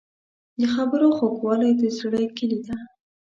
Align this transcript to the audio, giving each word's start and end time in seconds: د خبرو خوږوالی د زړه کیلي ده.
د 0.59 0.61
خبرو 0.73 1.07
خوږوالی 1.17 1.71
د 1.81 1.81
زړه 1.97 2.21
کیلي 2.37 2.59
ده. 2.67 2.75